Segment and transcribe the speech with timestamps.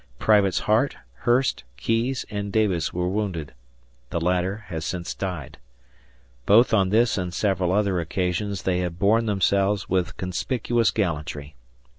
[0.17, 3.53] Privates Hart, Hurst, Keyes, and Davis were wounded.
[4.09, 5.59] The latter has since died.
[6.47, 11.55] Both on this and several other occasions they have borne themselves with conspicuous gallantry.